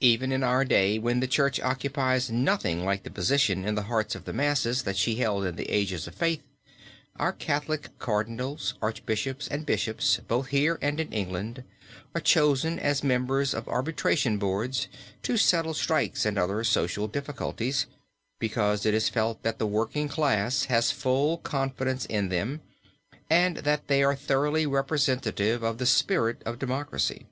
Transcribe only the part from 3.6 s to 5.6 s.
in the hearts of the masses that she held in